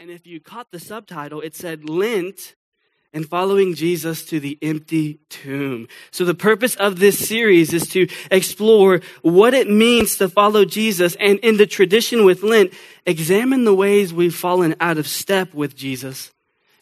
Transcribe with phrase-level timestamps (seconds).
[0.00, 2.54] And if you caught the subtitle, it said Lent
[3.12, 5.88] and following Jesus to the empty tomb.
[6.12, 11.16] So the purpose of this series is to explore what it means to follow Jesus
[11.18, 12.74] and in the tradition with Lent,
[13.06, 16.30] examine the ways we've fallen out of step with Jesus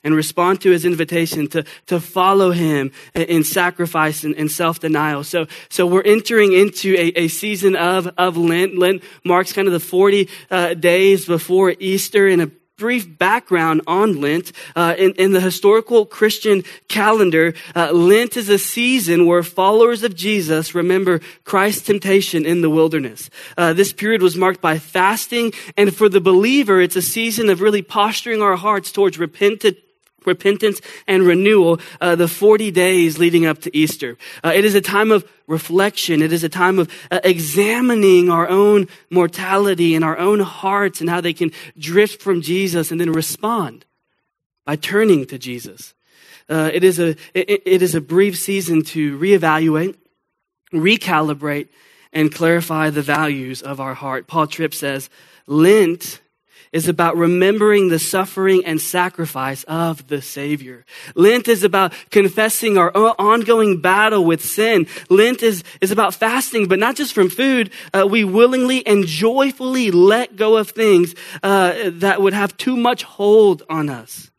[0.04, 5.24] and respond to his invitation to, to follow him in sacrifice and, and self-denial.
[5.24, 8.76] So, so we're entering into a, a season of, of Lent.
[8.76, 14.20] Lent marks kind of the 40 uh, days before Easter in a brief background on
[14.20, 14.52] Lent.
[14.74, 20.14] Uh, in, in, the historical Christian calendar, uh, Lent is a season where followers of
[20.14, 23.30] Jesus remember Christ's temptation in the wilderness.
[23.56, 27.62] Uh, this period was marked by fasting, and for the believer, it's a season of
[27.62, 29.78] really posturing our hearts towards repentant
[30.26, 34.16] repentance and renewal uh, the 40 days leading up to Easter.
[34.44, 36.22] Uh, it is a time of reflection.
[36.22, 41.08] It is a time of uh, examining our own mortality and our own hearts and
[41.08, 43.84] how they can drift from Jesus and then respond
[44.64, 45.94] by turning to Jesus.
[46.48, 49.96] Uh, it, is a, it, it is a brief season to reevaluate,
[50.72, 51.68] recalibrate,
[52.12, 54.26] and clarify the values of our heart.
[54.26, 55.10] Paul Tripp says,
[55.46, 56.20] Lent
[56.72, 60.84] is about remembering the suffering and sacrifice of the Savior.
[61.14, 64.86] Lent is about confessing our ongoing battle with sin.
[65.08, 67.70] Lent is, is about fasting, but not just from food.
[67.92, 73.02] Uh, we willingly and joyfully let go of things uh, that would have too much
[73.02, 74.30] hold on us.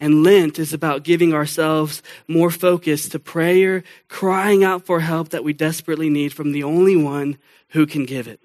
[0.00, 5.42] And Lent is about giving ourselves more focus to prayer, crying out for help that
[5.42, 7.36] we desperately need from the only one
[7.70, 8.40] who can give it.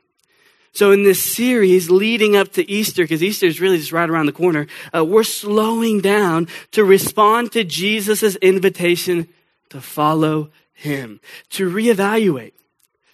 [0.73, 4.25] So, in this series leading up to Easter, because Easter is really just right around
[4.25, 9.27] the corner, uh, we're slowing down to respond to Jesus' invitation
[9.69, 11.19] to follow him,
[11.51, 12.53] to reevaluate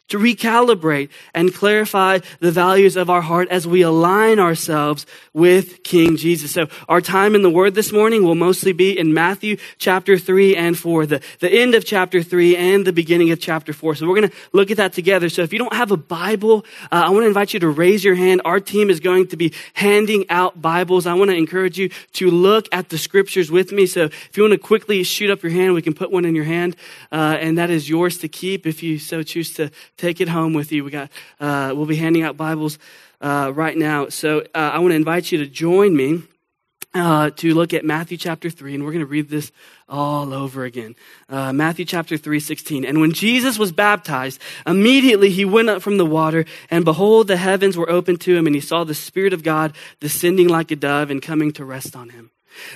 [0.09, 6.17] to recalibrate and clarify the values of our heart as we align ourselves with King
[6.17, 6.51] Jesus.
[6.51, 10.55] So our time in the Word this morning will mostly be in Matthew chapter 3
[10.55, 13.95] and 4, the, the end of chapter 3 and the beginning of chapter 4.
[13.95, 15.29] So we're going to look at that together.
[15.29, 18.03] So if you don't have a Bible, uh, I want to invite you to raise
[18.03, 18.41] your hand.
[18.45, 21.05] Our team is going to be handing out Bibles.
[21.05, 23.85] I want to encourage you to look at the scriptures with me.
[23.85, 26.35] So if you want to quickly shoot up your hand, we can put one in
[26.35, 26.75] your hand,
[27.11, 30.53] uh, and that is yours to keep if you so choose to take it home
[30.53, 30.83] with you.
[30.83, 32.79] We got, uh, we'll be handing out Bibles
[33.21, 34.09] uh, right now.
[34.09, 36.23] So uh, I want to invite you to join me
[36.93, 39.51] uh, to look at Matthew chapter 3, and we're going to read this
[39.87, 40.95] all over again.
[41.27, 42.85] Uh, Matthew chapter 3, 16.
[42.85, 47.37] And when Jesus was baptized, immediately he went up from the water, and behold, the
[47.37, 50.75] heavens were opened to him, and he saw the Spirit of God descending like a
[50.75, 52.31] dove and coming to rest on him.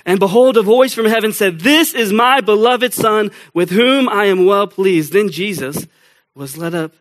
[0.06, 4.26] And behold, a voice from heaven said, This is my beloved Son, with whom I
[4.26, 5.12] am well pleased.
[5.12, 5.88] Then Jesus
[6.36, 6.94] was led up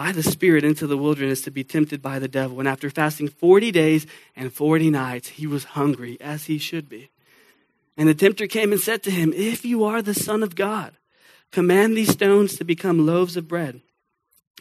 [0.00, 2.58] by the Spirit into the wilderness to be tempted by the devil.
[2.58, 7.10] And after fasting 40 days and 40 nights, he was hungry, as he should be.
[7.98, 10.94] And the tempter came and said to him, If you are the Son of God,
[11.52, 13.82] command these stones to become loaves of bread.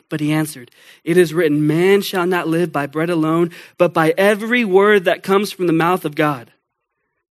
[0.10, 0.72] But he answered,
[1.06, 5.24] It is written, Man shall not live by bread alone, but by every word that
[5.24, 6.52] comes from the mouth of God.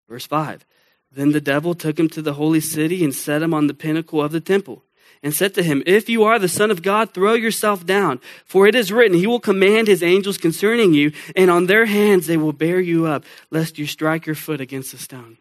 [0.08, 0.64] Verse 5
[1.12, 4.22] Then the devil took him to the holy city and set him on the pinnacle
[4.22, 4.82] of the temple
[5.22, 8.20] and said to him, If you are the Son of God, throw yourself down.
[8.44, 12.26] For it is written, He will command His angels concerning you, and on their hands
[12.26, 15.38] they will bear you up, lest you strike your foot against a stone.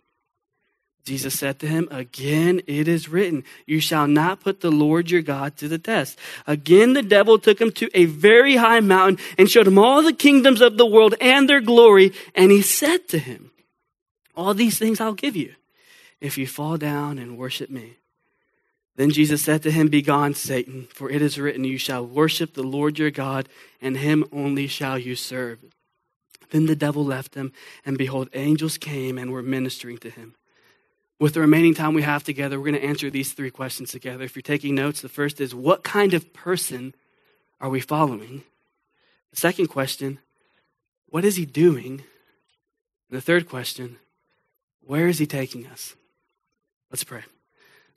[1.08, 5.22] Jesus said to him, Again it is written, You shall not put the Lord your
[5.22, 6.20] God to the test.
[6.46, 10.12] Again the devil took him to a very high mountain and showed him all the
[10.12, 12.12] kingdoms of the world and their glory.
[12.36, 13.52] And he said to him,
[14.36, 15.56] All these things I'll give you
[16.20, 17.96] if you fall down and worship me.
[18.98, 22.64] Then Jesus said to him, Begone, Satan, for it is written, You shall worship the
[22.64, 23.48] Lord your God,
[23.80, 25.60] and him only shall you serve.
[26.50, 27.54] Then the devil left him,
[27.86, 30.34] and behold, angels came and were ministering to him.
[31.20, 34.24] With the remaining time we have together, we're going to answer these three questions together.
[34.24, 36.96] If you're taking notes, the first is, What kind of person
[37.62, 38.44] are we following?
[39.30, 40.18] The second question,
[41.08, 42.04] What is he doing?
[43.10, 43.98] And the third question,
[44.82, 45.96] Where is he taking us?
[46.90, 47.24] Let's pray.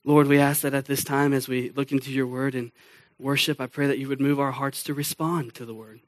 [0.05, 2.73] Lord, we ask that at this time, as we look into your word and
[3.19, 6.00] worship, I pray that you would move our hearts to respond to the word.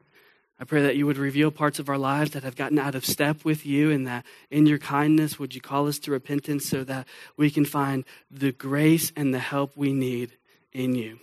[0.59, 3.05] I pray that you would reveal parts of our lives that have gotten out of
[3.05, 6.85] step with you, and that in your kindness, would you call us to repentance so
[6.85, 7.07] that
[7.37, 10.33] we can find the grace and the help we need
[10.73, 11.19] in you.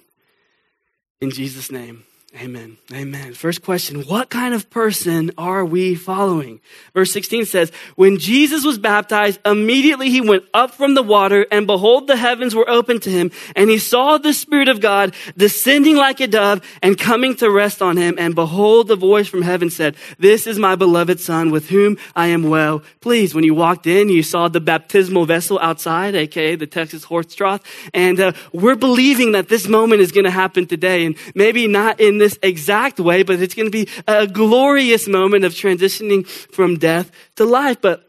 [1.21, 2.04] In Jesus' name,
[2.38, 2.78] Amen.
[2.94, 3.34] Amen.
[3.34, 6.62] First question What kind of person are we following?
[6.94, 11.66] Verse 16 says, When Jesus was baptized, immediately he went up from the water, and
[11.66, 15.96] behold, the heavens were opened to him, and he saw the Spirit of God descending
[15.96, 18.14] like a dove and coming to rest on him.
[18.20, 22.28] And behold, the voice from heaven said, This is my beloved Son, with whom I
[22.28, 23.34] am well pleased.
[23.34, 27.62] When you walked in, you saw the baptismal vessel outside, aka the Texas horse trough.
[27.92, 32.00] And uh, we're believing that this moment is going to happen today, and maybe not
[32.00, 36.77] in this exact way, but it's going to be a glorious moment of transitioning from
[36.77, 37.81] death to life.
[37.81, 38.06] But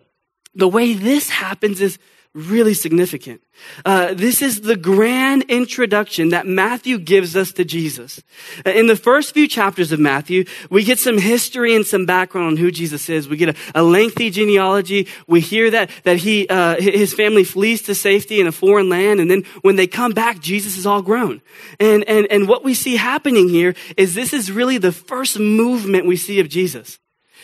[0.55, 1.99] the way this happens is
[2.33, 3.41] really significant.
[3.85, 8.23] Uh, this is the grand introduction that Matthew gives us to Jesus.
[8.65, 12.47] Uh, in the first few chapters of Matthew, we get some history and some background
[12.47, 13.29] on who Jesus is.
[13.29, 15.09] We get a, a lengthy genealogy.
[15.27, 19.19] We hear that that he uh, his family flees to safety in a foreign land,
[19.19, 21.43] and then when they come back, Jesus is all grown.
[21.81, 26.07] And and and what we see happening here is this is really the first movement
[26.07, 27.01] we see of Jesus,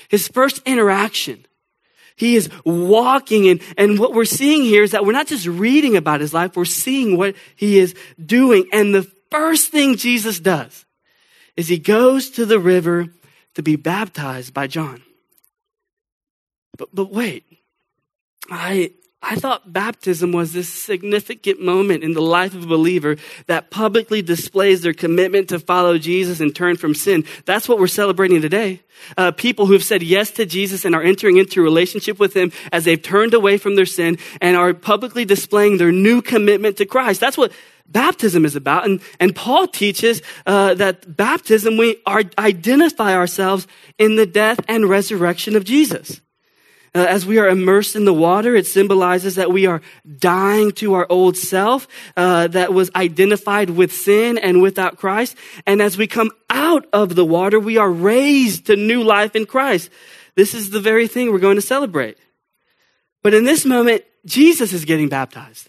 [0.09, 1.44] his first interaction.
[2.16, 5.96] He is walking and, and what we're seeing here is that we're not just reading
[5.96, 8.68] about his life, we're seeing what he is doing.
[8.72, 10.86] And the first thing Jesus does
[11.56, 13.08] is he goes to the river
[13.54, 15.02] to be baptized by John.
[16.76, 17.44] But, but wait,
[18.50, 18.92] I,
[19.28, 24.23] I thought baptism was this significant moment in the life of a believer that publicly
[24.23, 27.25] displays their commitment to follow Jesus and turn from sin.
[27.44, 28.82] That's what we're celebrating today.
[29.17, 32.34] Uh, people who have said yes to Jesus and are entering into a relationship with
[32.34, 36.76] Him as they've turned away from their sin and are publicly displaying their new commitment
[36.76, 37.20] to Christ.
[37.20, 37.50] That's what
[37.88, 38.84] baptism is about.
[38.84, 43.67] And, and Paul teaches uh, that baptism, we are, identify ourselves
[43.99, 46.20] in the death and resurrection of Jesus.
[46.94, 49.83] Uh, as we are immersed in the water, it symbolizes that we are
[50.19, 51.87] dying to our old self
[52.17, 55.37] uh, that was identified with sin and without Christ.
[55.67, 59.47] And as we come out of the water, we are raised to new life in
[59.47, 59.91] Christ.
[60.35, 62.19] This is the very thing we're going to celebrate.
[63.23, 65.69] But in this moment, Jesus is getting baptized.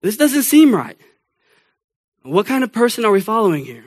[0.00, 0.98] This doesn't seem right.
[2.22, 3.84] What kind of person are we following here?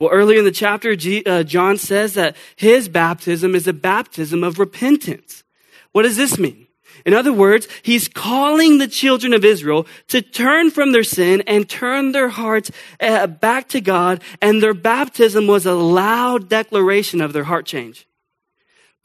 [0.00, 4.42] Well, earlier in the chapter, G, uh, John says that his baptism is a baptism
[4.42, 5.44] of repentance.
[5.92, 6.66] What does this mean?
[7.04, 11.68] In other words, he's calling the children of Israel to turn from their sin and
[11.68, 17.32] turn their hearts uh, back to God, and their baptism was a loud declaration of
[17.32, 18.06] their heart change.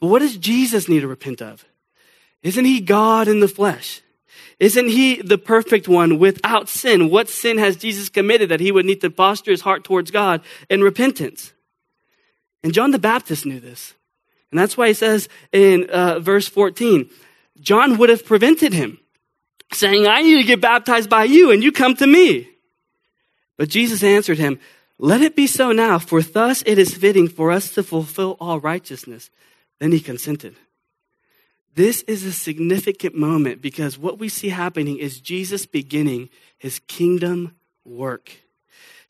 [0.00, 1.64] But what does Jesus need to repent of?
[2.42, 4.00] Isn't he God in the flesh?
[4.58, 7.10] Isn't he the perfect one without sin?
[7.10, 10.40] What sin has Jesus committed that he would need to posture his heart towards God
[10.70, 11.52] in repentance?
[12.62, 13.94] And John the Baptist knew this.
[14.50, 17.10] And that's why he says in uh, verse 14,
[17.60, 18.98] John would have prevented him,
[19.72, 22.48] saying, I need to get baptized by you, and you come to me.
[23.58, 24.58] But Jesus answered him,
[24.98, 28.60] Let it be so now, for thus it is fitting for us to fulfill all
[28.60, 29.30] righteousness.
[29.80, 30.56] Then he consented.
[31.76, 37.54] This is a significant moment because what we see happening is Jesus beginning his kingdom
[37.84, 38.32] work.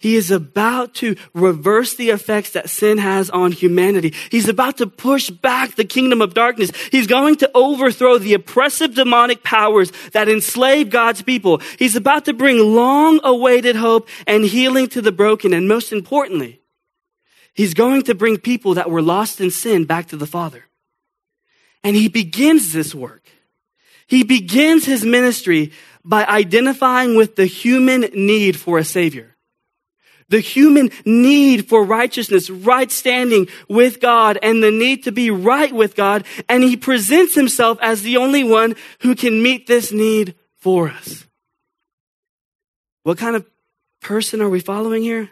[0.01, 4.13] He is about to reverse the effects that sin has on humanity.
[4.31, 6.73] He's about to push back the kingdom of darkness.
[6.91, 11.63] He's going to overthrow the oppressive demonic powers that enslave God's people.
[11.79, 15.55] He's about to bring long awaited hope and healing to the broken.
[15.55, 16.61] And most importantly,
[17.55, 20.65] he's going to bring people that were lost in sin back to the Father.
[21.83, 23.23] And he begins this work.
[24.07, 25.73] He begins his ministry
[26.05, 29.37] by identifying with the human need for a savior.
[30.29, 35.73] The human need for righteousness, right standing with God, and the need to be right
[35.73, 36.25] with God.
[36.49, 41.27] And he presents himself as the only one who can meet this need for us.
[43.05, 43.47] What kind of
[44.01, 45.31] person are we following here?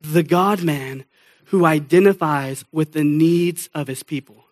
[0.00, 1.04] The God man
[1.46, 4.44] who identifies with the needs of his people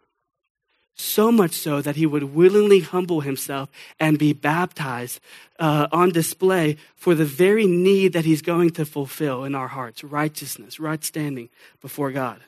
[1.00, 5.20] so much so that he would willingly humble himself and be baptized
[5.58, 10.02] uh, on display for the very need that he's going to fulfill in our hearts
[10.02, 11.48] righteousness, right standing
[11.80, 12.40] before God.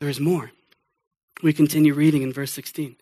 [0.00, 0.50] There's more.
[1.42, 2.96] We continue reading in verse 16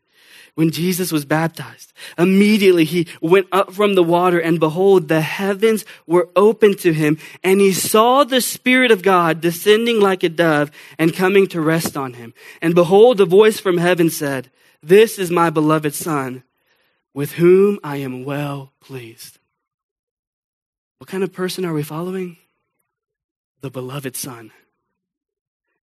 [0.59, 1.93] when Jesus was baptized.
[2.19, 7.17] Immediately he went up from the water and behold, the heavens were opened to him
[7.45, 11.97] and he saw the Spirit of God descending like a dove and coming to rest
[11.97, 12.35] on him.
[12.61, 14.51] And behold, a voice from heaven said,
[14.83, 16.43] this is my beloved son
[17.15, 19.39] with whom I am well pleased.
[20.99, 22.37] What kind of person are we following?
[23.61, 24.51] The beloved son.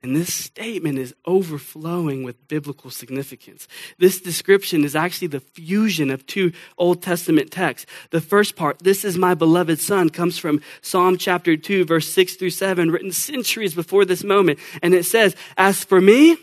[0.06, 3.68] And this statement is overflowing with biblical significance.
[3.98, 7.92] This description is actually the fusion of two Old Testament texts.
[8.12, 12.36] The first part, this is my beloved son, comes from Psalm chapter 2, verse 6
[12.36, 14.60] through 7, written centuries before this moment.
[14.84, 16.38] And it says, As for me,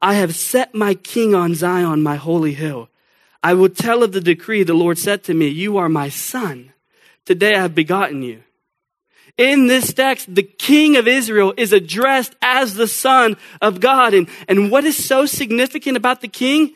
[0.00, 2.88] I have set my king on Zion, my holy hill.
[3.42, 6.72] I will tell of the decree the Lord said to me, You are my son.
[7.24, 8.44] Today I have begotten you.
[9.38, 14.14] In this text, the king of Israel is addressed as the son of God.
[14.14, 16.74] And, and what is so significant about the king?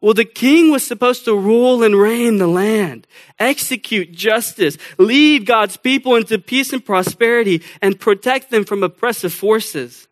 [0.00, 3.06] Well, the king was supposed to rule and reign the land,
[3.38, 10.06] execute justice, lead God's people into peace and prosperity, and protect them from oppressive forces.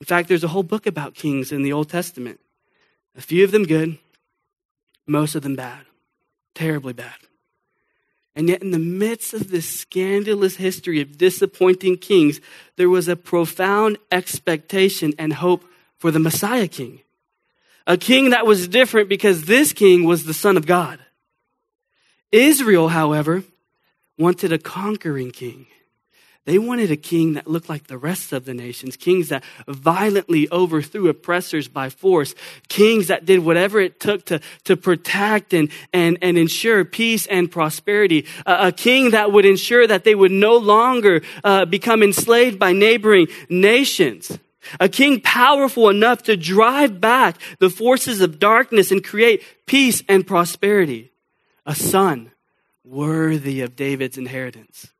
[0.00, 2.40] In fact, there's a whole book about kings in the Old Testament.
[3.16, 3.98] A few of them good,
[5.06, 5.86] most of them bad,
[6.54, 7.14] terribly bad.
[8.36, 12.38] And yet, in the midst of this scandalous history of disappointing kings,
[12.76, 15.64] there was a profound expectation and hope
[15.96, 17.00] for the Messiah king.
[17.86, 20.98] A king that was different because this king was the Son of God.
[22.30, 23.42] Israel, however,
[24.18, 25.66] wanted a conquering king.
[26.46, 30.48] They wanted a king that looked like the rest of the nations, kings that violently
[30.52, 32.36] overthrew oppressors by force,
[32.68, 37.50] kings that did whatever it took to, to protect and, and, and ensure peace and
[37.50, 42.72] prosperity, a, king that would ensure that they would no longer uh, become enslaved by
[42.72, 44.38] neighboring nations.
[44.78, 50.24] A king powerful enough to drive back the forces of darkness and create peace and
[50.24, 51.10] prosperity.
[51.64, 52.30] A son
[52.84, 54.92] worthy of David's inheritance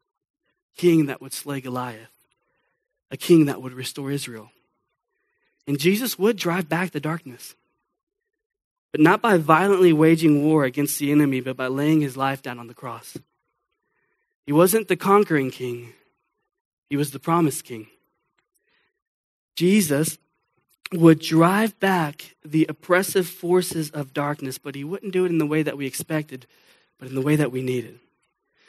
[0.76, 2.12] king that would slay Goliath,
[3.10, 4.50] a king that would restore Israel.
[5.66, 7.54] And Jesus would drive back the darkness,
[8.92, 12.58] but not by violently waging war against the enemy, but by laying his life down
[12.58, 13.16] on the cross.
[14.44, 15.92] He wasn't the conquering king,
[16.88, 17.88] he was the promised king.
[19.56, 20.18] Jesus
[20.92, 25.46] would drive back the oppressive forces of darkness, but he wouldn't do it in the
[25.46, 26.46] way that we expected,
[26.98, 27.98] but in the way that we needed.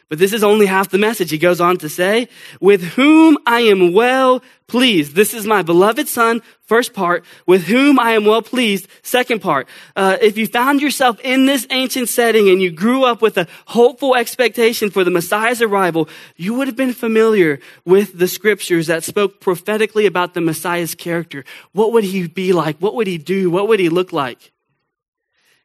[0.10, 1.32] But this is only half the message.
[1.32, 2.30] He goes on to say,
[2.62, 5.16] with whom I am well pleased.
[5.16, 9.68] This is my beloved son, first part, with whom I am well pleased, second part.
[9.98, 13.48] Uh, if you found yourself in this ancient setting and you grew up with a
[13.66, 19.04] hopeful expectation for the Messiah's arrival, you would have been familiar with the scriptures that
[19.04, 21.44] spoke prophetically about the Messiah's character.
[21.74, 22.78] What would he be like?
[22.78, 23.50] What would he do?
[23.50, 24.54] What would he look like?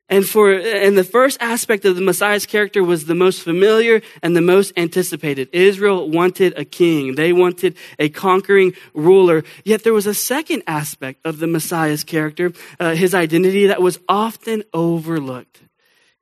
[0.08, 4.36] And for, and the first aspect of the Messiah's character was the most familiar and
[4.36, 5.48] the most anticipated.
[5.52, 7.14] Israel wanted a king.
[7.14, 9.42] They wanted a conquering ruler.
[9.64, 13.98] Yet there was a second aspect of the Messiah's character, uh, his identity that was
[14.08, 15.62] often overlooked.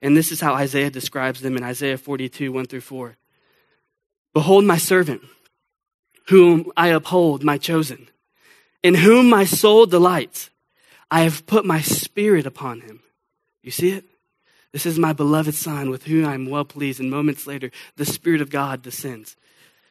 [0.02, 3.16] And this is how Isaiah describes them in Isaiah 42, 1 through 4.
[4.32, 5.22] Behold my servant,
[6.28, 8.08] whom I uphold, my chosen,
[8.82, 10.50] in whom my soul delights.
[11.10, 13.00] I have put my spirit upon him.
[13.62, 14.04] You see it?
[14.72, 17.00] This is my beloved Son with whom I am well pleased.
[17.00, 19.36] And moments later, the Spirit of God descends.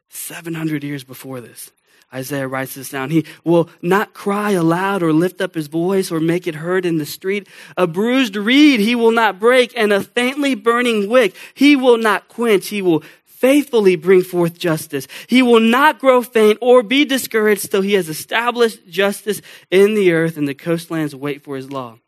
[0.09, 1.71] 700 years before this,
[2.13, 3.11] Isaiah writes this down.
[3.11, 6.97] He will not cry aloud or lift up his voice or make it heard in
[6.97, 7.47] the street.
[7.77, 12.27] A bruised reed he will not break, and a faintly burning wick he will not
[12.27, 12.69] quench.
[12.69, 15.07] He will faithfully bring forth justice.
[15.27, 20.11] He will not grow faint or be discouraged till he has established justice in the
[20.11, 21.99] earth, and the coastlands wait for his law.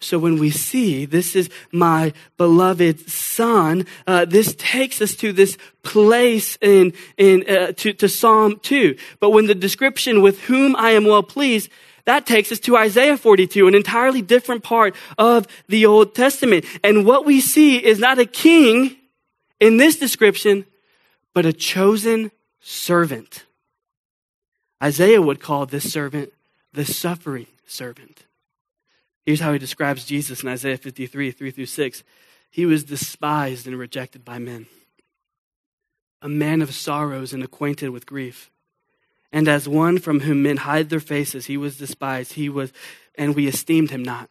[0.00, 5.56] So when we see this is my beloved son, uh, this takes us to this
[5.82, 8.96] place in in uh, to, to Psalm two.
[9.18, 11.70] But when the description with whom I am well pleased,
[12.04, 16.66] that takes us to Isaiah 42, an entirely different part of the Old Testament.
[16.82, 18.96] And what we see is not a king
[19.58, 20.66] in this description,
[21.32, 23.44] but a chosen servant.
[24.82, 26.32] Isaiah would call this servant
[26.74, 28.24] the suffering servant.
[29.24, 32.04] Here's how he describes Jesus in Isaiah 53, 3 through 6.
[32.50, 34.66] He was despised and rejected by men,
[36.22, 38.50] a man of sorrows and acquainted with grief.
[39.32, 42.72] And as one from whom men hide their faces, he was despised, he was,
[43.16, 44.30] and we esteemed him not.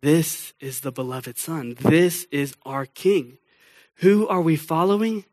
[0.00, 1.74] This is the beloved Son.
[1.80, 3.38] This is our King.
[3.96, 5.24] Who are we following?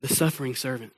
[0.00, 0.92] The suffering servant.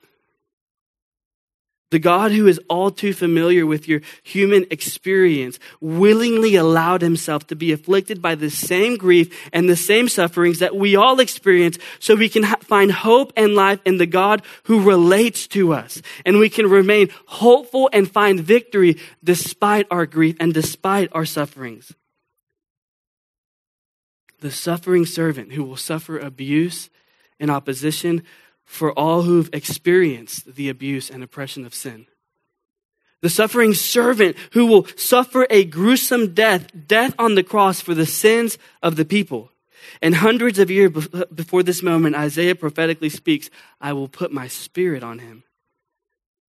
[1.89, 7.55] The God who is all too familiar with your human experience willingly allowed himself to
[7.55, 12.15] be afflicted by the same grief and the same sufferings that we all experience so
[12.15, 16.01] we can ha- find hope and life in the God who relates to us.
[16.25, 21.93] And we can remain hopeful and find victory despite our grief and despite our sufferings.
[24.39, 26.89] The suffering servant who will suffer abuse
[27.39, 28.23] and opposition
[28.63, 32.05] for all who've experienced the abuse and oppression of sin.
[33.21, 38.05] The suffering servant who will suffer a gruesome death, death on the cross for the
[38.05, 39.51] sins of the people.
[40.01, 43.49] And hundreds of years before this moment, Isaiah prophetically speaks,
[43.81, 45.43] I will put my spirit on him.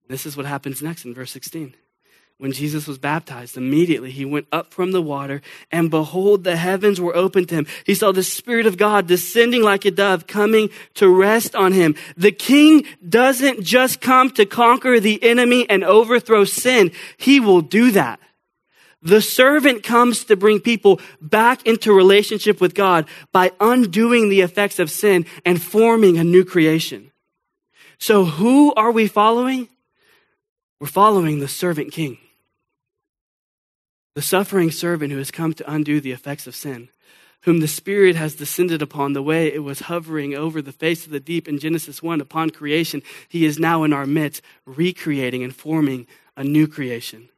[0.07, 1.75] This is what happens next in verse 16
[2.43, 6.99] when Jesus was baptized, immediately he went up from the water, and behold, the heavens
[6.99, 7.67] were opened to him.
[7.85, 11.95] He saw the Spirit of God descending like a dove, coming to rest on him.
[12.17, 17.91] The king doesn't just come to conquer the enemy and overthrow sin, he will do
[17.91, 18.19] that.
[19.01, 24.79] The servant comes to bring people back into relationship with God by undoing the effects
[24.79, 27.13] of sin and forming a new creation.
[27.99, 29.69] So, who are we following?
[30.81, 32.17] We're following the servant king
[34.15, 36.89] the suffering servant who has come to undo the effects of sin,
[37.41, 41.11] whom the Spirit has descended upon the way it was hovering over the face of
[41.11, 43.01] the deep in Genesis 1 upon creation.
[43.27, 47.29] He is now in our midst, recreating and forming a new creation.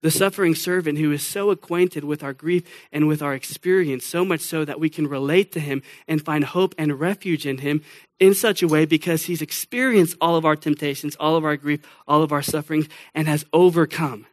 [0.00, 4.22] The suffering servant who is so acquainted with our grief and with our experience, so
[4.22, 7.80] much so that we can relate to him and find hope and refuge in him
[8.20, 11.80] in such a way because he's experienced all of our temptations, all of our grief,
[12.06, 14.26] all of our sufferings, and has overcome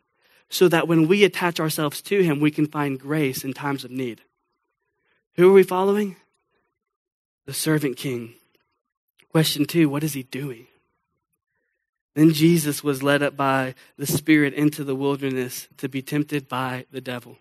[0.51, 3.89] so that when we attach ourselves to him, we can find grace in times of
[3.89, 4.21] need.
[5.35, 6.17] Who are we following?
[7.45, 8.35] The servant king.
[9.29, 10.67] Question two what is he doing?
[12.13, 16.85] Then Jesus was led up by the Spirit into the wilderness to be tempted by
[16.91, 17.37] the devil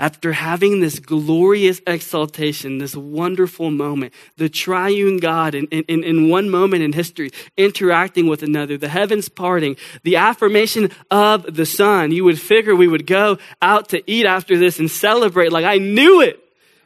[0.00, 6.50] after having this glorious exaltation, this wonderful moment, the triune God in, in, in one
[6.50, 12.24] moment in history interacting with another, the heavens parting, the affirmation of the Son, you
[12.24, 16.20] would figure we would go out to eat after this and celebrate like I knew
[16.20, 16.40] it.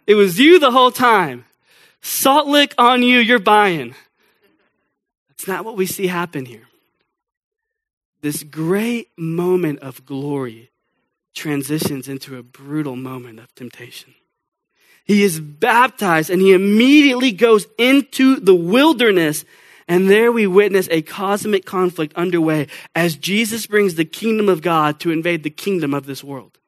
[0.06, 1.46] It was you the whole time.
[2.02, 3.94] Salt lick on you, you're buying.
[5.30, 6.68] That's not what we see happen here.
[8.20, 10.70] This great moment of glory
[11.36, 14.14] transitions into a brutal moment of temptation.
[15.04, 19.44] He is baptized and he immediately goes into the wilderness.
[19.86, 24.98] And there we witness a cosmic conflict underway as Jesus brings the kingdom of God
[25.00, 26.58] to invade the kingdom of this world.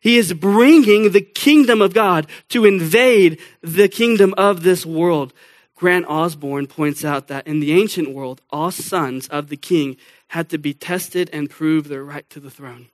[0.00, 5.32] He is bringing the kingdom of God to invade the kingdom of this world.
[5.74, 9.96] Grant Osborne points out that in the ancient world, all sons of the king
[10.28, 12.86] had to be tested and prove their right to the throne.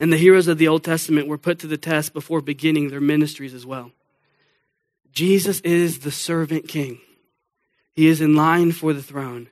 [0.00, 3.00] And the heroes of the Old Testament were put to the test before beginning their
[3.00, 3.90] ministries as well.
[5.12, 7.00] Jesus is the servant king.
[7.92, 9.48] He is in line for the throne.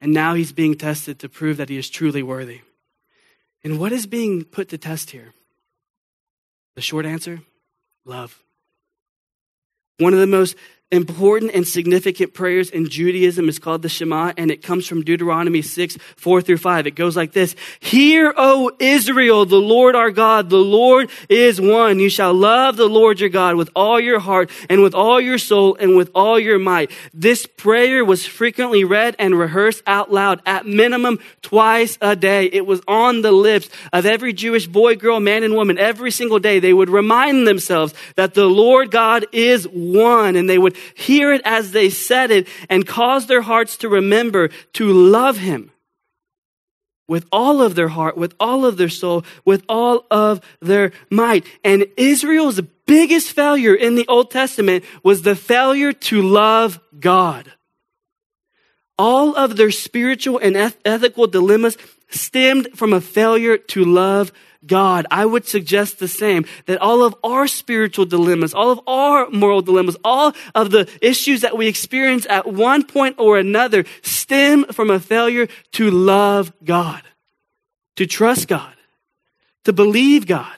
[0.00, 2.60] And now he's being tested to prove that he is truly worthy.
[3.64, 5.32] And what is being put to test here?
[6.74, 7.40] The short answer
[8.04, 8.42] love.
[9.98, 10.56] One of the most
[10.90, 15.60] important and significant prayers in Judaism is called the Shema, and it comes from Deuteronomy
[15.60, 16.86] 6, 4 through 5.
[16.86, 17.54] It goes like this.
[17.80, 22.00] Hear, O Israel, the Lord our God, the Lord is one.
[22.00, 25.36] You shall love the Lord your God with all your heart and with all your
[25.36, 26.90] soul and with all your might.
[27.12, 32.46] This prayer was frequently read and rehearsed out loud at minimum twice a day.
[32.46, 36.38] It was on the lips of every Jewish boy, girl, man, and woman every single
[36.38, 36.60] day.
[36.60, 41.42] They would remind themselves that the Lord God is one and they would hear it
[41.44, 45.70] as they said it, and cause their hearts to remember to love Him
[47.08, 51.46] with all of their heart, with all of their soul, with all of their might.
[51.64, 57.52] And Israel's biggest failure in the Old Testament was the failure to love God.
[58.98, 61.78] All of their spiritual and ethical dilemmas
[62.10, 64.32] stemmed from a failure to love
[64.66, 65.06] God.
[65.10, 69.62] I would suggest the same, that all of our spiritual dilemmas, all of our moral
[69.62, 74.90] dilemmas, all of the issues that we experience at one point or another stem from
[74.90, 77.02] a failure to love God,
[77.96, 78.74] to trust God,
[79.64, 80.56] to believe God,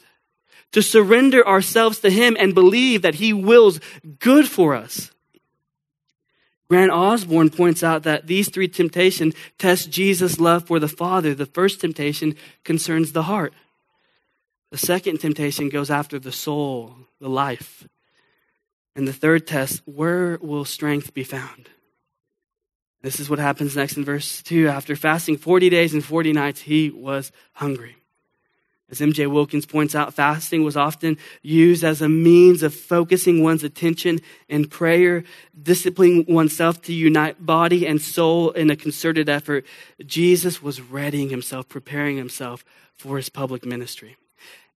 [0.72, 3.80] to surrender ourselves to Him and believe that He wills
[4.18, 5.10] good for us.
[6.68, 11.34] Grant Osborne points out that these three temptations test Jesus' love for the Father.
[11.34, 13.52] The first temptation concerns the heart.
[14.70, 17.86] The second temptation goes after the soul, the life.
[18.94, 21.68] And the third test, where will strength be found?
[23.02, 24.68] This is what happens next in verse 2.
[24.68, 27.96] After fasting 40 days and 40 nights, he was hungry.
[28.90, 29.28] As M.J.
[29.28, 34.66] Wilkins points out, fasting was often used as a means of focusing one's attention in
[34.66, 35.22] prayer,
[35.60, 39.64] disciplining oneself to unite body and soul in a concerted effort.
[40.04, 42.64] Jesus was readying himself, preparing himself
[42.96, 44.16] for his public ministry.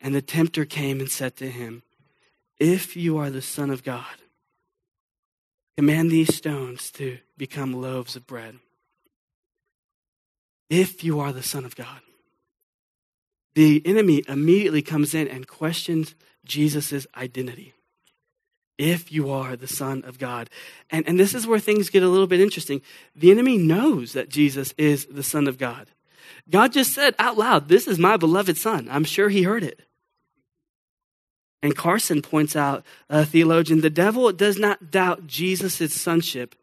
[0.01, 1.83] And the tempter came and said to him,
[2.59, 4.05] If you are the Son of God,
[5.77, 8.57] command these stones to become loaves of bread.
[10.71, 12.01] If you are the Son of God
[13.55, 17.73] the enemy immediately comes in and questions Jesus' identity.
[18.77, 20.51] If you are the Son of God.
[20.91, 22.83] And, and this is where things get a little bit interesting.
[23.15, 25.89] The enemy knows that Jesus is the Son of God.
[26.51, 28.89] God just said out loud, This is my beloved Son.
[28.91, 29.81] I'm sure he heard it.
[31.65, 36.55] And Carson points out, a theologian, the devil does not doubt Jesus' sonship.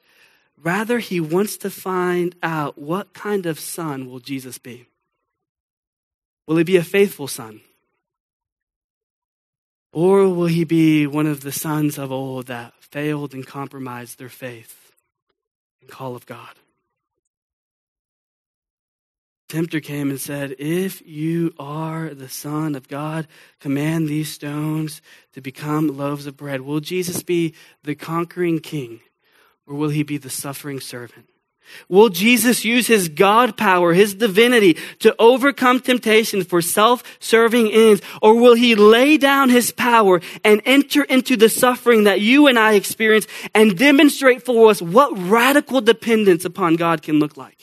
[0.55, 4.85] Rather, he wants to find out what kind of son will Jesus be.
[6.45, 7.61] Will he be a faithful son?
[9.91, 14.29] Or will he be one of the sons of old that failed and compromised their
[14.29, 14.91] faith
[15.81, 16.53] and call of God?
[19.51, 23.27] Tempter came and said, If you are the Son of God,
[23.59, 25.01] command these stones
[25.33, 26.61] to become loaves of bread.
[26.61, 29.01] Will Jesus be the conquering king,
[29.67, 31.27] or will he be the suffering servant?
[31.89, 38.01] Will Jesus use his God power, his divinity, to overcome temptation for self serving ends?
[38.21, 42.57] Or will he lay down his power and enter into the suffering that you and
[42.57, 47.60] I experience and demonstrate for us what radical dependence upon God can look like?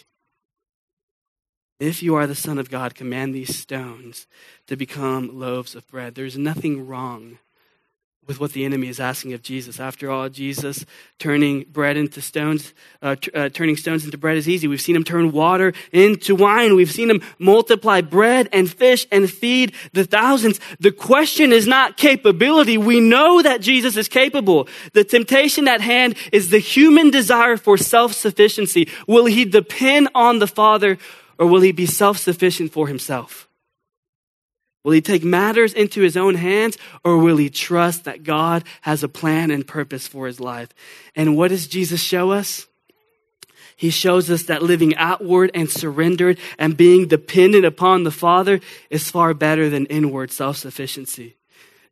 [1.81, 4.27] If you are the Son of God, command these stones
[4.67, 6.17] to become loaves of bread.
[6.17, 7.39] There's nothing wrong
[8.27, 9.81] with what the enemy is asking of Jesus.
[9.81, 10.85] After all, Jesus
[11.19, 14.69] turning bread into stones, uh, t- uh, turning stones into bread is easy.
[14.69, 16.75] We've seen him turn water into wine.
[16.75, 20.61] We've seen him multiply bread and fish and feed the thousands.
[20.79, 22.77] The question is not capability.
[22.77, 24.69] We know that Jesus is capable.
[24.93, 28.89] The temptation at hand is the human desire for self-sufficiency.
[29.07, 30.99] Will he depend on the Father
[31.39, 33.49] or will he be self-sufficient for himself?
[34.85, 39.03] Will he take matters into his own hands or will he trust that God has
[39.03, 40.69] a plan and purpose for his life?
[41.15, 42.67] And what does Jesus show us?
[43.77, 49.11] He shows us that living outward and surrendered and being dependent upon the Father is
[49.11, 51.38] far better than inward self-sufficiency.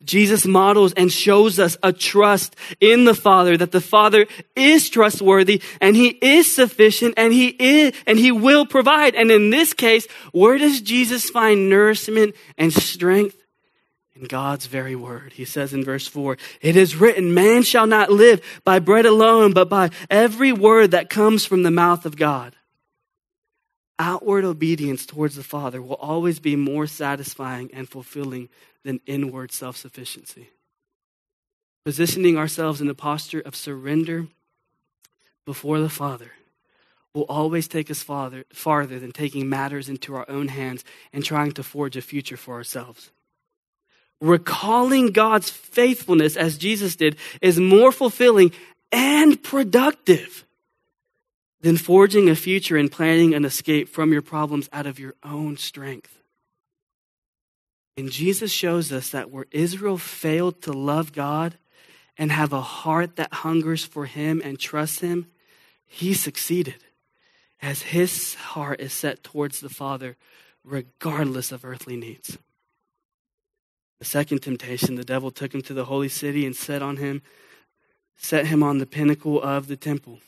[0.04, 5.62] Jesus models and shows us a trust in the Father, that the Father is trustworthy
[5.80, 9.14] and He is sufficient and He is, and He will provide.
[9.14, 13.36] And in this case, where does Jesus find nourishment and strength?
[14.14, 15.34] In God's very word.
[15.34, 19.52] He says in verse 4, It is written, Man shall not live by bread alone,
[19.52, 22.56] but by every word that comes from the mouth of God.
[23.98, 28.48] Outward obedience towards the Father will always be more satisfying and fulfilling
[28.84, 30.50] than inward self sufficiency.
[31.84, 34.26] Positioning ourselves in a posture of surrender
[35.46, 36.32] before the Father
[37.14, 41.52] will always take us farther, farther than taking matters into our own hands and trying
[41.52, 43.10] to forge a future for ourselves.
[44.20, 48.52] Recalling God's faithfulness as Jesus did is more fulfilling
[48.92, 50.45] and productive
[51.66, 55.56] than forging a future and planning an escape from your problems out of your own
[55.56, 56.20] strength.
[57.96, 61.58] And Jesus shows us that where Israel failed to love God
[62.16, 65.26] and have a heart that hungers for Him and trusts Him,
[65.84, 66.84] He succeeded
[67.60, 70.16] as His heart is set towards the Father,
[70.62, 72.38] regardless of earthly needs.
[73.98, 77.22] The second temptation, the devil took him to the holy city and set on him,
[78.16, 80.20] set him on the pinnacle of the temple.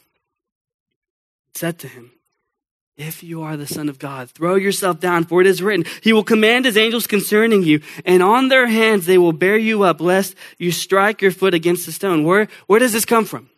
[1.59, 2.12] Said to him,
[2.97, 6.12] if you are the Son of God, throw yourself down, for it is written, He
[6.12, 10.01] will command His angels concerning you, and on their hands they will bear you up,
[10.01, 12.23] lest you strike your foot against a stone.
[12.23, 13.51] Where, where does this come from?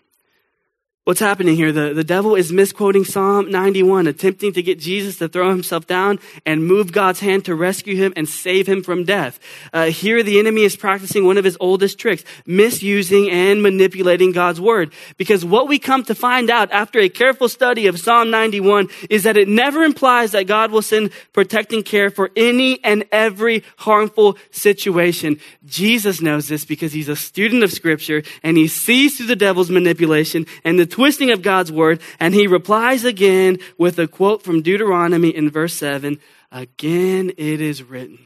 [1.11, 1.73] What's happening here?
[1.73, 6.21] The, the devil is misquoting Psalm 91, attempting to get Jesus to throw himself down
[6.47, 9.41] and move God's hand to rescue him and save him from death.
[9.73, 14.61] Uh, here, the enemy is practicing one of his oldest tricks, misusing and manipulating God's
[14.61, 14.93] word.
[15.17, 19.25] Because what we come to find out after a careful study of Psalm 91 is
[19.25, 24.39] that it never implies that God will send protecting care for any and every harmful
[24.53, 25.41] situation.
[25.67, 29.71] Jesus knows this because he's a student of scripture and he sees through the devil's
[29.71, 31.99] manipulation and the twisting of God's word.
[32.21, 36.21] And he replies again with a quote from Deuteronomy in verse 7
[36.53, 38.19] Again it is written,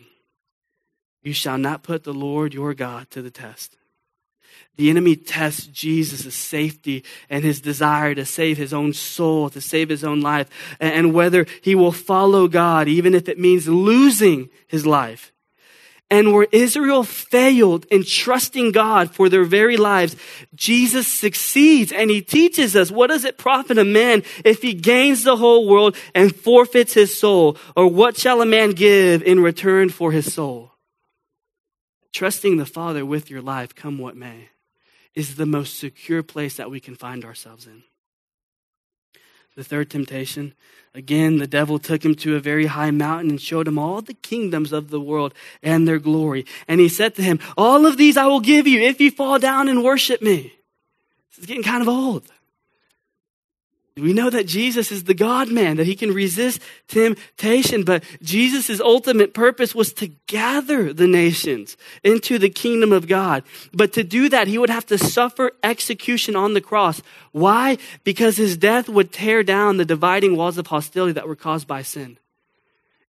[1.23, 3.77] You shall not put the Lord your God to the test.
[4.77, 9.89] The enemy tests Jesus' safety and his desire to save his own soul, to save
[9.89, 14.85] his own life, and whether he will follow God, even if it means losing his
[14.85, 15.33] life.
[16.11, 20.17] And where Israel failed in trusting God for their very lives,
[20.55, 25.25] Jesus succeeds and he teaches us what does it profit a man if he gains
[25.25, 27.57] the whole world and forfeits his soul?
[27.75, 30.73] Or what shall a man give in return for his soul?
[32.13, 34.51] Trusting the Father with your life, come what may
[35.15, 37.85] is the most secure place that we can find ourselves in.
[39.57, 40.53] The third temptation,
[40.95, 44.15] again, the devil took him to a very high mountain and showed him all the
[44.15, 46.45] kingdoms of the world and their glory.
[46.67, 49.39] And he said to him, All of these I will give you if you fall
[49.39, 50.55] down and worship me.
[51.31, 52.25] This is getting kind of old.
[53.97, 58.81] We know that Jesus is the God man, that he can resist temptation, but Jesus'
[58.81, 63.45] ultimate purpose was to gather the nations into the kingdom of God.
[63.73, 67.03] But to do that, he would have to suffer execution on the cross.
[67.31, 67.79] Why?
[68.03, 71.83] Because his death would tear down the dividing walls of hostility that were caused by
[71.83, 72.19] sin.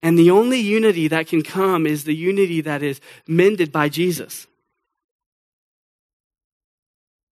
[0.04, 4.46] And the only unity that can come is the unity that is mended by Jesus.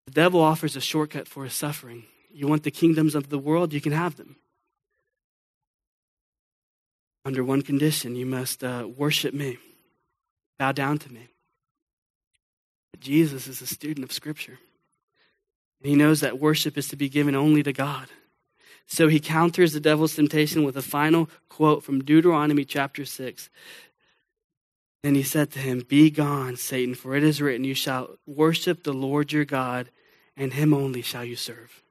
[0.07, 2.05] The devil offers a shortcut for his suffering.
[2.33, 4.37] You want the kingdoms of the world, you can have them.
[7.25, 9.59] Under one condition, you must uh, worship me,
[10.59, 11.29] bow down to me.
[12.91, 14.59] But Jesus is a student of Scripture.
[15.81, 18.09] And he knows that worship is to be given only to God.
[18.87, 23.51] So he counters the devil's temptation with a final quote from Deuteronomy chapter 6.
[25.05, 28.83] And he said to him, Be gone, Satan, for it is written, You shall worship
[28.83, 29.91] the Lord your God,
[30.37, 31.83] and him only shall you serve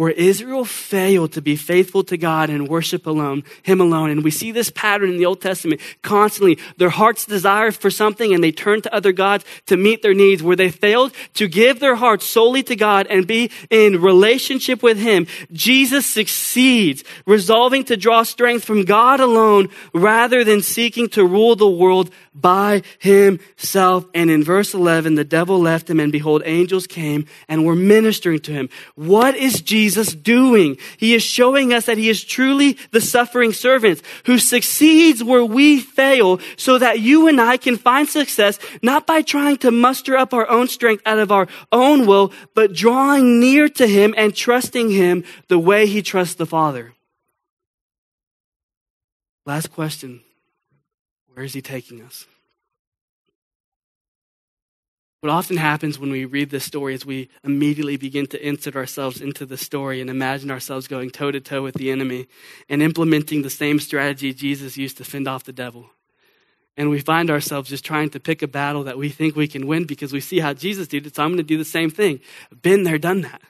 [0.00, 4.08] where Israel failed to be faithful to God and worship alone, Him alone.
[4.08, 6.58] And we see this pattern in the Old Testament constantly.
[6.78, 10.42] Their hearts desire for something and they turn to other gods to meet their needs.
[10.42, 14.96] Where they failed to give their hearts solely to God and be in relationship with
[14.96, 21.56] Him, Jesus succeeds, resolving to draw strength from God alone rather than seeking to rule
[21.56, 24.06] the world by himself.
[24.14, 28.40] And in verse 11, the devil left him, and behold, angels came and were ministering
[28.40, 28.68] to him.
[28.94, 29.60] What is
[29.90, 30.78] Jesus doing?
[30.98, 35.80] He is showing us that he is truly the suffering servant who succeeds where we
[35.80, 40.32] fail so that you and I can find success not by trying to muster up
[40.32, 44.90] our own strength out of our own will, but drawing near to him and trusting
[44.90, 46.94] him the way he trusts the Father.
[49.44, 50.20] Last question.
[51.34, 52.26] Where is he taking us?
[55.22, 59.20] What often happens when we read this story is we immediately begin to insert ourselves
[59.20, 62.26] into the story and imagine ourselves going toe to toe with the enemy
[62.70, 65.90] and implementing the same strategy Jesus used to fend off the devil.
[66.74, 69.66] And we find ourselves just trying to pick a battle that we think we can
[69.66, 71.90] win because we see how Jesus did it, so I'm going to do the same
[71.90, 72.20] thing.
[72.62, 73.42] Been there, done that.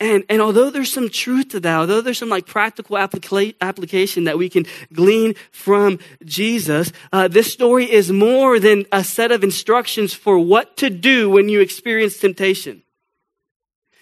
[0.00, 4.24] And, and although there's some truth to that, although there's some like practical applica- application
[4.24, 9.44] that we can glean from Jesus, uh, this story is more than a set of
[9.44, 12.82] instructions for what to do when you experience temptation.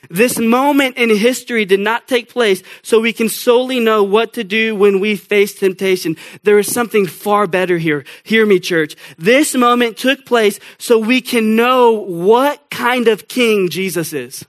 [0.09, 4.45] This moment in history did not take place so we can solely know what to
[4.45, 6.17] do when we face temptation.
[6.43, 8.05] There is something far better here.
[8.23, 8.97] Hear me, church.
[9.19, 14.47] This moment took place so we can know what kind of king Jesus is.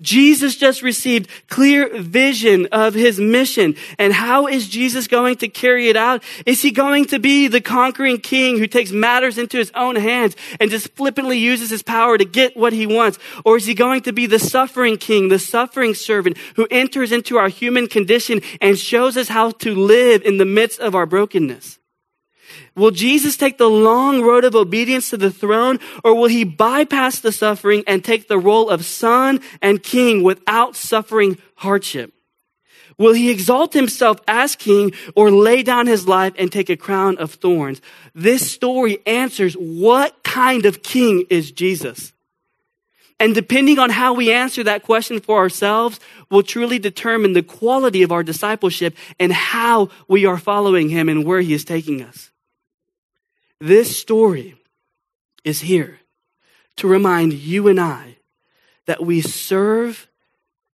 [0.00, 3.76] Jesus just received clear vision of his mission.
[3.98, 6.22] And how is Jesus going to carry it out?
[6.46, 10.36] Is he going to be the conquering king who takes matters into his own hands
[10.58, 13.18] and just flippantly uses his power to get what he wants?
[13.44, 17.36] Or is he going to be the suffering king, the suffering servant who enters into
[17.36, 21.78] our human condition and shows us how to live in the midst of our brokenness?
[22.74, 27.20] Will Jesus take the long road of obedience to the throne, or will he bypass
[27.20, 32.12] the suffering and take the role of son and king without suffering hardship?
[32.98, 37.18] Will he exalt himself as king or lay down his life and take a crown
[37.18, 37.80] of thorns?
[38.14, 42.12] This story answers what kind of king is Jesus?
[43.20, 48.02] And depending on how we answer that question for ourselves will truly determine the quality
[48.02, 52.30] of our discipleship and how we are following him and where he is taking us.
[53.64, 54.56] This story
[55.42, 56.00] is here
[56.76, 58.18] to remind you and I
[58.84, 60.06] that we serve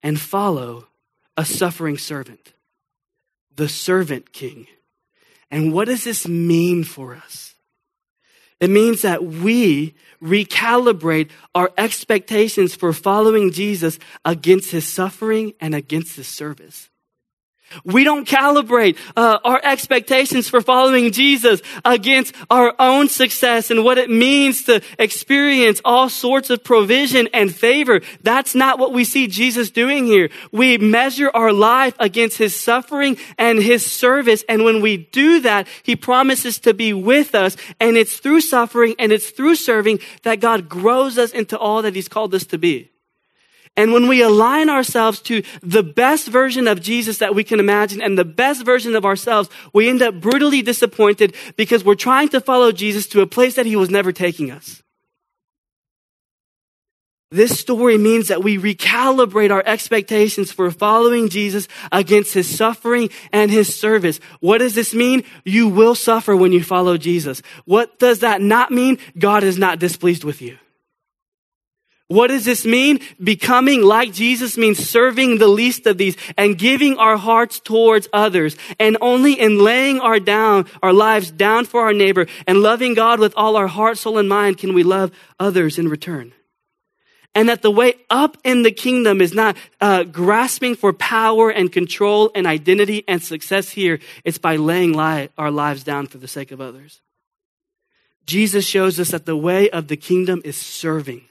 [0.02, 0.88] and follow
[1.36, 2.52] a suffering servant,
[3.54, 4.66] the servant king.
[5.52, 7.54] And what does this mean for us?
[8.58, 16.16] It means that we recalibrate our expectations for following Jesus against his suffering and against
[16.16, 16.89] his service.
[17.84, 23.98] We don't calibrate uh, our expectations for following Jesus against our own success and what
[23.98, 28.00] it means to experience all sorts of provision and favor.
[28.22, 30.30] That's not what we see Jesus doing here.
[30.52, 34.44] We measure our life against his suffering and his service.
[34.48, 37.56] And when we do that, he promises to be with us.
[37.78, 41.94] And it's through suffering and it's through serving that God grows us into all that
[41.94, 42.90] he's called us to be.
[43.76, 48.02] And when we align ourselves to the best version of Jesus that we can imagine
[48.02, 52.40] and the best version of ourselves, we end up brutally disappointed because we're trying to
[52.40, 54.82] follow Jesus to a place that he was never taking us.
[57.32, 63.52] This story means that we recalibrate our expectations for following Jesus against his suffering and
[63.52, 64.18] his service.
[64.40, 65.22] What does this mean?
[65.44, 67.40] You will suffer when you follow Jesus.
[67.66, 68.98] What does that not mean?
[69.16, 70.58] God is not displeased with you.
[72.10, 72.98] What does this mean?
[73.22, 78.56] Becoming like Jesus means serving the least of these and giving our hearts towards others.
[78.80, 83.20] And only in laying our down, our lives down for our neighbor and loving God
[83.20, 86.32] with all our heart, soul, and mind can we love others in return.
[87.32, 91.70] And that the way up in the kingdom is not uh, grasping for power and
[91.70, 94.00] control and identity and success here.
[94.24, 97.02] It's by laying li- our lives down for the sake of others.
[98.26, 101.22] Jesus shows us that the way of the kingdom is serving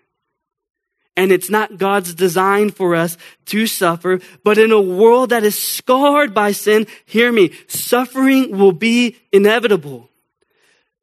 [1.19, 5.61] and it's not God's design for us to suffer, but in a world that is
[5.61, 10.09] scarred by sin, hear me, suffering will be inevitable.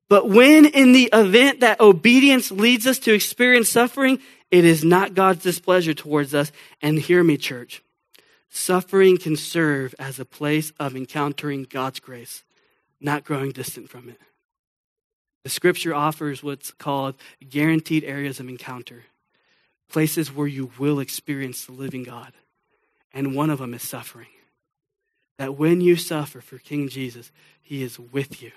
[0.08, 4.18] But when in the event that obedience leads us to experience suffering,
[4.50, 6.50] it is not God's displeasure towards us.
[6.80, 7.82] And hear me, church,
[8.48, 12.42] suffering can serve as a place of encountering God's grace,
[13.02, 14.20] not growing distant from it.
[15.44, 19.04] The scripture offers what's called guaranteed areas of encounter
[19.88, 22.32] places where you will experience the living God.
[23.12, 24.28] And one of them is suffering.
[25.38, 28.52] That when you suffer for King Jesus, He is with you.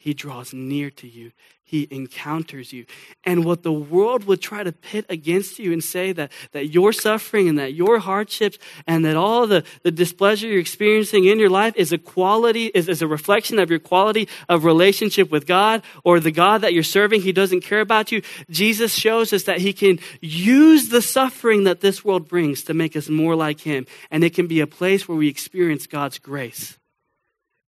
[0.00, 1.32] He draws near to you.
[1.62, 2.86] He encounters you.
[3.22, 6.94] And what the world would try to pit against you and say that, that your
[6.94, 11.50] suffering and that your hardships and that all the, the displeasure you're experiencing in your
[11.50, 15.82] life is a quality, is, is a reflection of your quality of relationship with God
[16.02, 17.20] or the God that you're serving.
[17.20, 18.22] He doesn't care about you.
[18.48, 22.96] Jesus shows us that he can use the suffering that this world brings to make
[22.96, 23.84] us more like him.
[24.10, 26.78] And it can be a place where we experience God's grace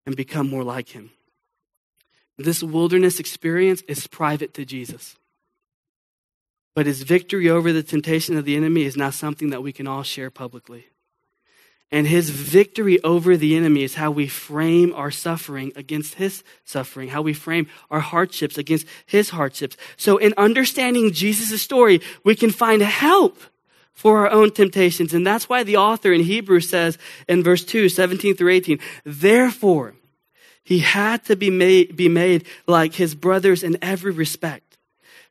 [0.06, 1.12] and become more like him.
[2.38, 5.16] This wilderness experience is private to Jesus.
[6.74, 9.88] But his victory over the temptation of the enemy is not something that we can
[9.88, 10.86] all share publicly.
[11.92, 17.10] And his victory over the enemy is how we frame our suffering against his suffering,
[17.10, 19.76] how we frame our hardships against his hardships.
[19.98, 23.38] So in understanding Jesus' story, we can find help
[23.94, 25.14] for our own temptations.
[25.14, 29.94] And that's why the author in Hebrews says in verse 2, 17 through 18, therefore,
[30.64, 34.72] he had to be made, be made like his brothers in every respect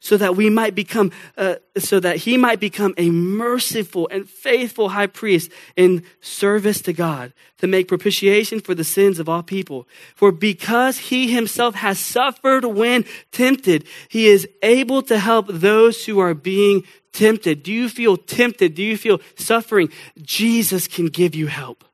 [0.00, 4.88] so that we might become, uh, so that he might become a merciful and faithful
[4.88, 9.86] high priest in service to God to make propitiation for the sins of all people.
[10.14, 16.18] For because he himself has suffered when tempted, he is able to help those who
[16.18, 17.62] are being tempted.
[17.62, 18.74] Do you feel tempted?
[18.74, 19.90] Do you feel suffering?
[20.22, 21.84] Jesus can give you help.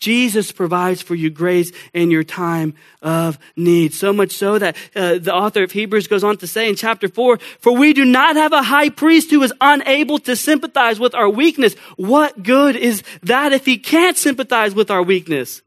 [0.00, 3.94] Jesus provides for you grace in your time of need.
[3.94, 7.06] So much so that uh, the author of Hebrews goes on to say in chapter
[7.06, 11.14] 4 For we do not have a high priest who is unable to sympathize with
[11.14, 11.74] our weakness.
[11.96, 15.62] What good is that if he can't sympathize with our weakness?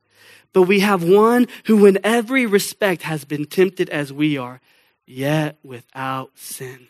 [0.51, 4.61] But we have one who, in every respect, has been tempted as we are,
[5.05, 6.87] yet without sin.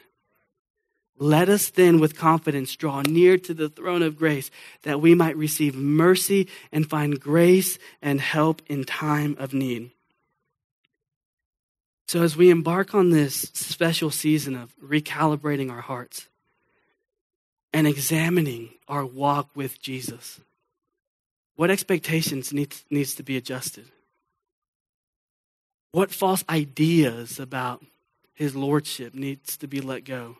[1.17, 4.49] Let us then with confidence draw near to the throne of grace
[4.81, 9.91] that we might receive mercy and find grace and help in time of need.
[12.07, 16.27] So, as we embark on this special season of recalibrating our hearts
[17.71, 20.39] and examining our walk with Jesus,
[21.55, 23.85] what expectations needs, needs to be adjusted?
[25.91, 27.85] What false ideas about
[28.33, 30.37] his lordship needs to be let go?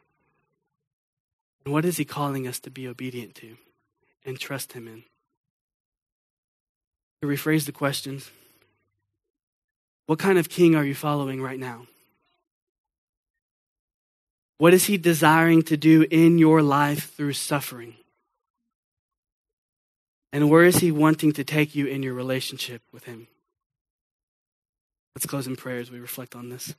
[1.64, 3.58] And what is he calling us to be obedient to
[4.26, 5.04] and trust him in?
[7.22, 8.32] To rephrase the questions
[10.06, 11.88] What kind of king are you following right now?
[14.58, 17.96] What is he desiring to do in your life through suffering?
[20.32, 23.28] And where is he wanting to take you in your relationship with him?
[25.16, 26.76] Let's close in prayer as we reflect on this.